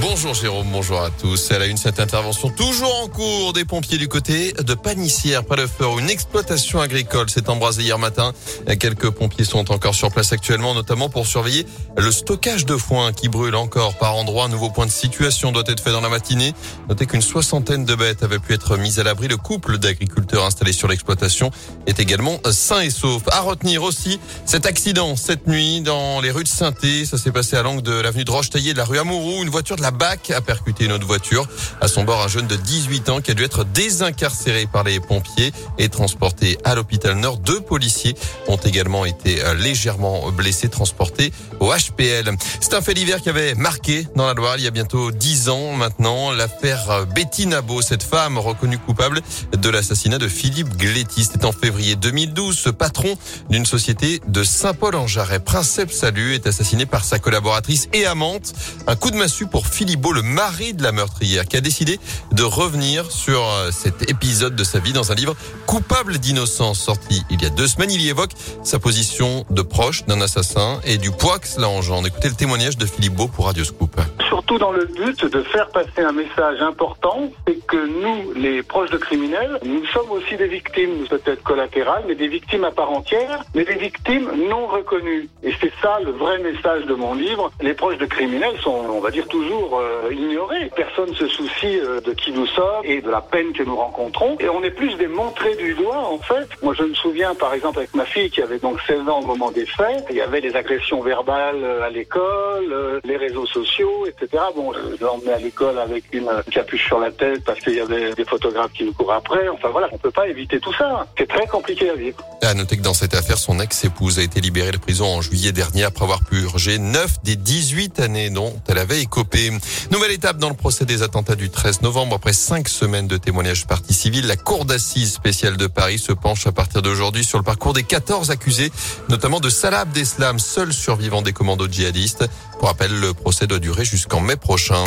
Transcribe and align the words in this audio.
Bonjour 0.00 0.34
Jérôme, 0.34 0.66
bonjour 0.72 1.00
à 1.00 1.10
tous. 1.10 1.50
Elle 1.50 1.62
a 1.62 1.66
une 1.66 1.76
cette 1.76 2.00
intervention 2.00 2.50
toujours 2.50 2.94
en 3.02 3.08
cours 3.08 3.52
des 3.52 3.64
pompiers 3.64 3.96
du 3.96 4.08
côté 4.08 4.52
de 4.52 4.74
Panissière, 4.74 5.44
près 5.44 5.56
de 5.56 5.68
Fleur. 5.68 5.98
Une 5.98 6.10
exploitation 6.10 6.80
agricole 6.80 7.30
s'est 7.30 7.48
embrasée 7.48 7.82
hier 7.82 7.98
matin. 7.98 8.32
Quelques 8.80 9.10
pompiers 9.10 9.44
sont 9.44 9.70
encore 9.70 9.94
sur 9.94 10.10
place 10.10 10.32
actuellement, 10.32 10.74
notamment 10.74 11.08
pour 11.08 11.26
surveiller 11.26 11.64
le 11.96 12.10
stockage 12.10 12.66
de 12.66 12.76
foin 12.76 13.12
qui 13.12 13.28
brûle 13.28 13.54
encore 13.54 13.94
par 13.96 14.16
endroits. 14.16 14.46
Un 14.46 14.48
nouveau 14.48 14.68
point 14.68 14.86
de 14.86 14.90
situation 14.90 15.52
doit 15.52 15.62
être 15.68 15.80
fait 15.80 15.92
dans 15.92 16.00
la 16.00 16.08
matinée. 16.08 16.54
Notez 16.88 17.06
qu'une 17.06 17.22
soixantaine 17.22 17.84
de 17.84 17.94
bêtes 17.94 18.24
avaient 18.24 18.40
pu 18.40 18.52
être 18.52 18.76
mises 18.76 18.98
à 18.98 19.04
l'abri. 19.04 19.28
Le 19.28 19.36
couple 19.36 19.78
d'agriculteurs 19.78 20.44
installés 20.44 20.72
sur 20.72 20.88
l'exploitation 20.88 21.52
est 21.86 22.00
également 22.00 22.40
sain 22.50 22.80
et 22.80 22.90
sauf. 22.90 23.22
À 23.30 23.40
retenir 23.40 23.84
aussi 23.84 24.18
cet 24.44 24.66
accident 24.66 25.14
cette 25.14 25.46
nuit 25.46 25.82
dans 25.82 26.20
les 26.20 26.32
rues 26.32 26.44
de 26.44 26.48
saint 26.48 26.74
Ça 27.04 27.16
s'est 27.16 27.32
passé 27.32 27.56
à 27.56 27.62
l'angle 27.62 27.82
de 27.82 27.92
l'avenue 27.92 28.24
de 28.24 28.30
Roche-Taillée 28.30 28.72
de 28.72 28.78
la 28.78 28.84
rue 28.84 28.98
Amourou. 28.98 29.42
Une 29.42 29.50
voiture 29.50 29.76
de 29.76 29.83
la 29.84 29.90
BAC 29.90 30.30
a 30.30 30.40
percuté 30.40 30.86
une 30.86 30.92
autre 30.92 31.06
voiture. 31.06 31.46
À 31.82 31.88
son 31.88 32.04
bord, 32.04 32.22
un 32.22 32.28
jeune 32.28 32.46
de 32.46 32.56
18 32.56 33.10
ans 33.10 33.20
qui 33.20 33.32
a 33.32 33.34
dû 33.34 33.44
être 33.44 33.66
désincarcéré 33.66 34.64
par 34.64 34.82
les 34.82 34.98
pompiers 34.98 35.52
et 35.76 35.90
transporté 35.90 36.56
à 36.64 36.74
l'hôpital 36.74 37.14
Nord. 37.18 37.36
Deux 37.36 37.60
policiers 37.60 38.14
ont 38.48 38.56
également 38.56 39.04
été 39.04 39.44
euh, 39.44 39.52
légèrement 39.52 40.30
blessés, 40.30 40.70
transportés 40.70 41.34
au 41.60 41.70
HPL. 41.70 42.34
C'est 42.60 42.72
un 42.72 42.80
fait 42.80 42.94
divers 42.94 43.20
qui 43.20 43.28
avait 43.28 43.54
marqué 43.54 44.08
dans 44.16 44.26
la 44.26 44.32
Loire 44.32 44.56
il 44.56 44.64
y 44.64 44.66
a 44.66 44.70
bientôt 44.70 45.10
10 45.10 45.50
ans 45.50 45.72
maintenant. 45.72 46.32
L'affaire 46.32 47.04
Betty 47.14 47.46
Nabo, 47.46 47.82
cette 47.82 48.04
femme 48.04 48.38
reconnue 48.38 48.78
coupable 48.78 49.20
de 49.54 49.68
l'assassinat 49.68 50.16
de 50.16 50.28
Philippe 50.28 50.78
Glétis. 50.78 51.24
C'était 51.24 51.44
en 51.44 51.52
février 51.52 51.94
2012. 51.94 52.56
Ce 52.56 52.70
patron 52.70 53.18
d'une 53.50 53.66
société 53.66 54.22
de 54.28 54.44
Saint-Paul-en-Jarret, 54.44 55.40
Princeps 55.40 55.94
Salut, 55.94 56.32
est 56.32 56.46
assassiné 56.46 56.86
par 56.86 57.04
sa 57.04 57.18
collaboratrice 57.18 57.90
et 57.92 58.06
amante. 58.06 58.54
Un 58.86 58.96
coup 58.96 59.10
de 59.10 59.16
massue 59.16 59.44
pour 59.44 59.66
Philippe 59.74 60.02
Beau, 60.02 60.12
le 60.12 60.22
mari 60.22 60.72
de 60.72 60.84
la 60.84 60.92
meurtrière, 60.92 61.46
qui 61.46 61.56
a 61.56 61.60
décidé 61.60 61.98
de 62.30 62.44
revenir 62.44 63.10
sur 63.10 63.42
euh, 63.42 63.72
cet 63.72 64.08
épisode 64.08 64.54
de 64.54 64.62
sa 64.62 64.78
vie 64.78 64.92
dans 64.92 65.10
un 65.10 65.16
livre 65.16 65.34
Coupable 65.66 66.18
d'innocence 66.18 66.78
sorti 66.78 67.24
il 67.28 67.42
y 67.42 67.46
a 67.46 67.50
deux 67.50 67.66
semaines. 67.66 67.90
Il 67.90 68.00
y 68.00 68.08
évoque 68.08 68.30
sa 68.62 68.78
position 68.78 69.44
de 69.50 69.62
proche 69.62 70.06
d'un 70.06 70.20
assassin 70.20 70.80
et 70.84 70.96
du 70.96 71.10
poids 71.10 71.40
que 71.40 71.48
cela 71.48 71.68
engendre. 71.68 72.06
Écoutez 72.06 72.28
le 72.28 72.36
témoignage 72.36 72.78
de 72.78 72.86
Philippe 72.86 73.16
Beau 73.16 73.26
pour 73.26 73.46
Radio 73.46 73.64
Scoop 73.64 74.00
surtout 74.34 74.58
dans 74.58 74.72
le 74.72 74.86
but 74.86 75.24
de 75.26 75.42
faire 75.42 75.68
passer 75.68 76.02
un 76.02 76.10
message 76.10 76.60
important, 76.60 77.30
c'est 77.46 77.64
que 77.68 77.76
nous, 77.76 78.32
les 78.34 78.64
proches 78.64 78.90
de 78.90 78.96
criminels, 78.96 79.60
nous 79.64 79.86
sommes 79.86 80.10
aussi 80.10 80.36
des 80.36 80.48
victimes, 80.48 81.06
peut-être 81.08 81.44
collatérales, 81.44 82.02
mais 82.08 82.16
des 82.16 82.26
victimes 82.26 82.64
à 82.64 82.72
part 82.72 82.90
entière, 82.90 83.44
mais 83.54 83.64
des 83.64 83.76
victimes 83.76 84.28
non 84.48 84.66
reconnues. 84.66 85.28
Et 85.44 85.52
c'est 85.60 85.72
ça 85.80 86.00
le 86.04 86.10
vrai 86.10 86.38
message 86.38 86.84
de 86.86 86.94
mon 86.94 87.14
livre. 87.14 87.52
Les 87.60 87.74
proches 87.74 87.98
de 87.98 88.06
criminels 88.06 88.58
sont, 88.60 88.74
on 88.90 88.98
va 88.98 89.12
dire, 89.12 89.28
toujours 89.28 89.78
euh, 89.78 90.12
ignorés. 90.12 90.68
Personne 90.74 91.14
se 91.14 91.28
soucie 91.28 91.78
euh, 91.78 92.00
de 92.00 92.12
qui 92.12 92.32
nous 92.32 92.48
sommes 92.48 92.82
et 92.82 93.00
de 93.00 93.10
la 93.10 93.20
peine 93.20 93.52
que 93.52 93.62
nous 93.62 93.76
rencontrons. 93.76 94.36
Et 94.40 94.48
on 94.48 94.64
est 94.64 94.72
plus 94.72 94.96
des 94.96 95.06
montrés 95.06 95.54
du 95.54 95.74
doigt, 95.74 96.08
en 96.08 96.18
fait. 96.18 96.48
Moi, 96.60 96.74
je 96.76 96.82
me 96.82 96.94
souviens, 96.94 97.36
par 97.36 97.54
exemple, 97.54 97.78
avec 97.78 97.94
ma 97.94 98.04
fille 98.04 98.30
qui 98.30 98.42
avait 98.42 98.58
donc 98.58 98.80
16 98.80 99.08
ans 99.08 99.20
au 99.20 99.26
moment 99.26 99.52
des 99.52 99.66
faits, 99.66 100.06
il 100.10 100.16
y 100.16 100.20
avait 100.20 100.40
des 100.40 100.56
agressions 100.56 101.02
verbales 101.02 101.62
euh, 101.62 101.86
à 101.86 101.90
l'école, 101.90 103.00
les 103.04 103.16
réseaux 103.16 103.46
sociaux, 103.46 104.06
etc. 104.06 104.23
Bon, 104.32 104.72
je 104.72 105.04
l'emmenais 105.04 105.32
à 105.32 105.38
l'école 105.38 105.78
avec 105.78 106.04
une 106.12 106.30
capuche 106.50 106.86
sur 106.86 106.98
la 106.98 107.10
tête 107.10 107.44
parce 107.44 107.60
qu'il 107.60 107.74
y 107.74 107.80
avait 107.80 108.14
des 108.14 108.24
photographes 108.24 108.72
qui 108.72 108.84
nous 108.84 108.92
courent 108.92 109.12
après. 109.12 109.48
Enfin 109.48 109.68
voilà, 109.70 109.88
on 109.92 109.98
peut 109.98 110.10
pas 110.10 110.28
éviter 110.28 110.60
tout 110.60 110.72
ça. 110.74 111.06
C'est 111.18 111.28
très 111.28 111.46
compliqué 111.46 111.90
à 111.90 111.94
vivre. 111.94 112.18
À 112.42 112.54
noter 112.54 112.76
que 112.76 112.82
dans 112.82 112.94
cette 112.94 113.14
affaire, 113.14 113.38
son 113.38 113.60
ex-épouse 113.60 114.18
a 114.18 114.22
été 114.22 114.40
libérée 114.40 114.70
de 114.70 114.78
prison 114.78 115.06
en 115.06 115.20
juillet 115.20 115.52
dernier 115.52 115.84
après 115.84 116.04
avoir 116.04 116.24
purgé 116.24 116.78
9 116.78 117.22
des 117.22 117.36
18 117.36 118.00
années 118.00 118.30
dont 118.30 118.54
elle 118.68 118.78
avait 118.78 119.00
écopé. 119.00 119.50
Nouvelle 119.90 120.12
étape 120.12 120.38
dans 120.38 120.48
le 120.48 120.56
procès 120.56 120.84
des 120.84 121.02
attentats 121.02 121.36
du 121.36 121.50
13 121.50 121.82
novembre. 121.82 122.16
Après 122.16 122.32
cinq 122.32 122.68
semaines 122.68 123.08
de 123.08 123.16
témoignages 123.16 123.66
partie 123.66 123.94
civile, 123.94 124.26
la 124.26 124.36
Cour 124.36 124.64
d'assises 124.64 125.12
spéciale 125.12 125.56
de 125.56 125.66
Paris 125.66 125.98
se 125.98 126.12
penche 126.12 126.46
à 126.46 126.52
partir 126.52 126.82
d'aujourd'hui 126.82 127.24
sur 127.24 127.38
le 127.38 127.44
parcours 127.44 127.72
des 127.72 127.82
14 127.82 128.30
accusés, 128.30 128.70
notamment 129.08 129.40
de 129.40 129.48
Salah 129.48 129.80
Abdeslam, 129.80 130.38
seul 130.38 130.72
survivant 130.72 131.22
des 131.22 131.32
commandos 131.32 131.68
djihadistes. 131.68 132.24
Pour 132.64 132.70
rappel, 132.70 132.98
le 132.98 133.12
procès 133.12 133.46
doit 133.46 133.58
durer 133.58 133.84
jusqu'en 133.84 134.20
mai 134.20 134.36
prochain. 134.36 134.82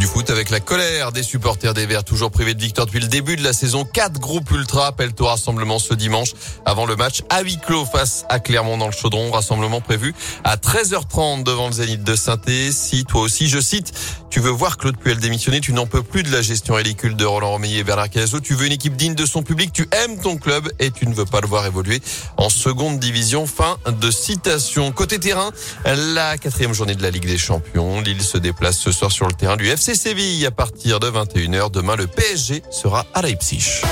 Du 0.00 0.06
foot 0.06 0.28
avec 0.30 0.50
la 0.50 0.60
colère 0.60 1.12
des 1.12 1.22
supporters 1.22 1.72
des 1.72 1.86
Verts, 1.86 2.04
toujours 2.04 2.30
privés 2.30 2.54
de 2.54 2.60
victoire 2.60 2.86
depuis 2.86 3.00
le 3.00 3.06
début 3.06 3.36
de 3.36 3.44
la 3.44 3.52
saison. 3.52 3.84
Quatre 3.84 4.18
groupes 4.18 4.50
ultra 4.50 4.88
appellent 4.88 5.14
au 5.20 5.26
rassemblement 5.26 5.78
ce 5.78 5.94
dimanche 5.94 6.32
avant 6.64 6.84
le 6.84 6.96
match 6.96 7.22
à 7.30 7.42
huis 7.42 7.58
clos 7.58 7.86
face 7.86 8.24
à 8.28 8.40
Clermont 8.40 8.76
dans 8.76 8.86
le 8.86 8.92
Chaudron. 8.92 9.30
Rassemblement 9.30 9.80
prévu 9.80 10.14
à 10.42 10.56
13h30 10.56 11.44
devant 11.44 11.68
le 11.68 11.72
Zénith 11.72 12.02
de 12.02 12.16
saint 12.16 12.38
Si 12.72 13.04
toi 13.04 13.22
aussi, 13.22 13.48
je 13.48 13.60
cite, 13.60 13.92
tu 14.30 14.40
veux 14.40 14.50
voir 14.50 14.78
Claude 14.78 14.96
Puel 14.96 15.18
démissionner, 15.18 15.60
tu 15.60 15.72
n'en 15.72 15.86
peux 15.86 16.02
plus 16.02 16.24
de 16.24 16.32
la 16.32 16.42
gestion 16.42 16.74
ridicule 16.74 17.14
de 17.14 17.24
Roland 17.24 17.52
Romeyer 17.52 17.78
et 17.78 17.84
Bernard 17.84 18.10
Cazo. 18.10 18.40
Tu 18.40 18.54
veux 18.54 18.66
une 18.66 18.72
équipe 18.72 18.96
digne 18.96 19.14
de 19.14 19.26
son 19.26 19.44
public, 19.44 19.72
tu 19.72 19.88
aimes 19.92 20.20
ton 20.20 20.36
club 20.38 20.68
et 20.80 20.90
tu 20.90 21.06
ne 21.06 21.14
veux 21.14 21.24
pas 21.24 21.40
le 21.40 21.46
voir 21.46 21.64
évoluer 21.66 22.02
en 22.36 22.48
seconde 22.48 22.98
division. 22.98 23.46
Fin 23.46 23.78
de 23.86 24.10
citation. 24.10 24.90
Côté 24.90 25.20
terrain, 25.20 25.52
la 25.84 26.36
quatrième 26.36 26.72
journée 26.72 26.96
de 26.96 27.02
la 27.02 27.10
Ligue 27.10 27.26
des 27.26 27.38
Champions. 27.38 28.00
Lille 28.00 28.22
se 28.22 28.36
déplace 28.36 28.76
ce 28.76 28.90
soir 28.90 29.12
sur 29.12 29.28
le 29.28 29.34
terrain 29.34 29.56
du 29.56 29.70
FC 29.84 29.96
Séville 29.96 30.46
à 30.46 30.50
partir 30.50 30.98
de 30.98 31.10
21h. 31.10 31.70
Demain, 31.70 31.94
le 31.94 32.06
PSG 32.06 32.62
sera 32.70 33.04
à 33.12 33.20
Leipzig. 33.20 33.82